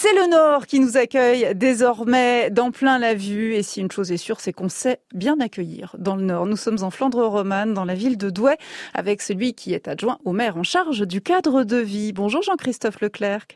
[0.00, 3.54] C'est le Nord qui nous accueille désormais dans plein la vue.
[3.54, 6.46] Et si une chose est sûre, c'est qu'on sait bien accueillir dans le Nord.
[6.46, 8.58] Nous sommes en Flandre romane, dans la ville de Douai,
[8.94, 12.12] avec celui qui est adjoint au maire en charge du cadre de vie.
[12.12, 13.48] Bonjour Jean-Christophe Leclerc.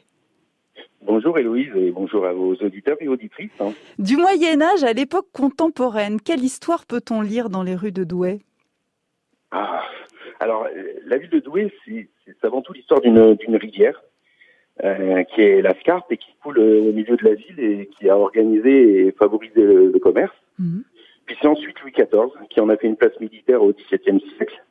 [1.03, 3.53] Bonjour Héloïse et bonjour à vos auditeurs et auditrices.
[3.61, 3.73] Hein.
[4.01, 8.41] Du Moyen Âge à l'époque contemporaine, quelle histoire peut-on lire dans les rues de Douai?
[9.53, 9.85] Ah,
[10.41, 10.67] Alors,
[11.07, 12.09] la ville de Douai, c'est
[12.45, 14.03] avant tout l'histoire d'une rivière
[14.83, 17.91] euh, qui est la Scarpe et qui coule euh, au milieu de la ville et
[17.99, 20.35] qui a organisé et favorisé le, commerce.
[20.59, 20.83] Mhm.
[21.27, 24.65] Puis c'est ensuite Louis XIV qui en a fait une place militaire au XVIIe siècle.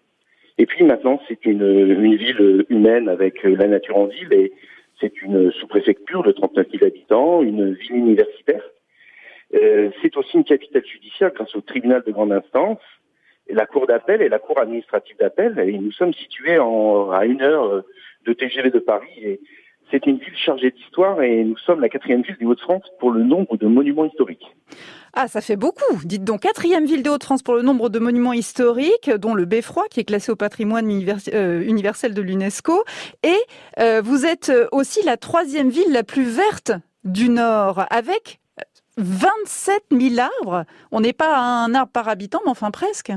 [0.58, 4.52] Et puis maintenant, c'est une, une ville humaine avec la nature en ville et
[5.00, 8.64] c'est une sous-préfecture de 39 000 habitants, une ville universitaire.
[9.54, 12.80] Euh, c'est aussi une capitale judiciaire grâce au tribunal de grande instance,
[13.48, 15.60] et la cour d'appel et la cour administrative d'appel.
[15.60, 17.84] Et nous sommes situés en, à une heure
[18.26, 19.20] de TGV de Paris.
[19.22, 19.40] Et
[19.92, 23.24] c'est une ville chargée d'histoire et nous sommes la quatrième ville des Hauts-de-France pour le
[23.24, 24.56] nombre de monuments historiques.
[25.14, 26.00] Ah, ça fait beaucoup.
[26.06, 29.84] Dites donc, quatrième ville des Hauts-de-France pour le nombre de monuments historiques, dont le Beffroi,
[29.90, 30.90] qui est classé au patrimoine
[31.34, 32.84] euh, universel de l'UNESCO.
[33.24, 33.38] Et
[33.80, 36.72] euh, vous êtes aussi la troisième ville la plus verte
[37.04, 38.40] du Nord, avec
[38.98, 40.66] 27 000 arbres.
[40.92, 43.12] On n'est pas à un arbre par habitant, mais enfin presque.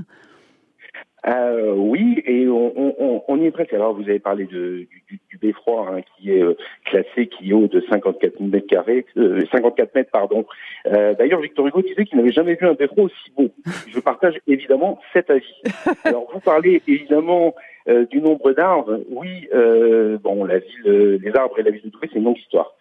[1.27, 3.73] Euh, oui, et on, y est presque.
[3.73, 7.67] Alors, vous avez parlé de, du, beffroi hein, qui est euh, classé, qui est haut
[7.67, 10.45] de 54 mètres carrés, 54 euh, mètres, pardon.
[10.85, 13.49] D'ailleurs, Victor Hugo disait qu'il n'avait jamais vu un beffroi aussi beau.
[13.89, 15.63] Je partage évidemment cet avis.
[16.05, 17.55] Alors, vous parlez évidemment
[18.11, 19.01] du nombre d'arbres.
[19.11, 19.49] Oui,
[20.23, 22.75] bon, la ville, les arbres et la ville de Douai, c'est une longue histoire.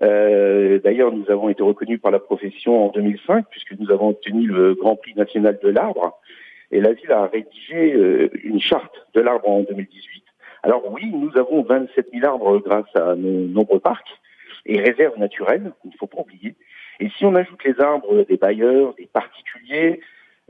[0.00, 4.74] D'ailleurs, nous avons été reconnus par la profession en 2005 puisque nous avons obtenu le
[4.74, 6.20] Grand Prix national de l'arbre.
[6.70, 10.24] Et la ville a rédigé euh, une charte de l'arbre en 2018.
[10.66, 14.20] Alors oui, nous avons 27 000 arbres grâce à nos nombreux parcs
[14.64, 16.56] et réserves naturelles, il ne faut pas oublier.
[16.98, 20.00] Et si on ajoute les arbres des bailleurs, des particuliers,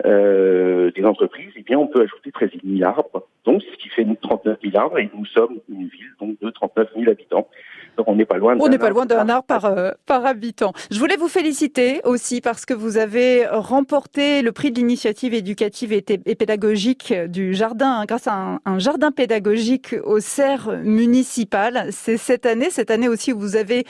[0.06, 4.06] euh, des entreprises, eh bien on peut ajouter 13 000 arbres, donc ce qui fait
[4.22, 7.50] 39 000 arbres, et nous sommes une ville donc de 39 000 habitants.
[7.96, 8.56] Donc on n'est pas loin.
[8.60, 10.72] On n'est pas loin d'un arbre par, euh, par habitant.
[10.90, 15.92] Je voulais vous féliciter aussi parce que vous avez remporté le prix de l'initiative éducative
[15.92, 21.88] et, pédagogique du jardin grâce à un, jardin pédagogique au CERF municipal.
[21.90, 23.84] C'est cette année, cette année aussi où vous avez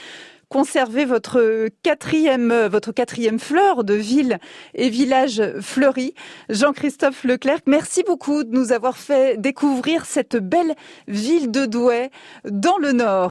[0.49, 4.39] conservé votre quatrième, votre quatrième fleur de ville
[4.75, 6.13] et village fleuri.
[6.49, 10.75] Jean-Christophe Leclerc, merci beaucoup de nous avoir fait découvrir cette belle
[11.07, 12.11] ville de Douai
[12.45, 13.25] dans le Nord.